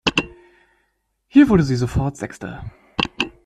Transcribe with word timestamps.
Hier 1.27 1.47
wurde 1.49 1.61
sie 1.61 1.75
sofort 1.75 2.17
Sechste. 2.17 2.63